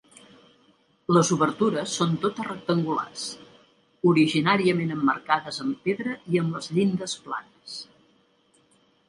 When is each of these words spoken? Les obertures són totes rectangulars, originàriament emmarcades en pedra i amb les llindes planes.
Les 1.17 1.27
obertures 1.35 1.93
són 1.99 2.15
totes 2.23 2.47
rectangulars, 2.47 3.27
originàriament 4.13 4.95
emmarcades 4.97 5.61
en 5.67 5.77
pedra 5.85 6.17
i 6.35 6.43
amb 6.45 6.59
les 6.59 6.73
llindes 6.79 7.17
planes. 7.29 7.79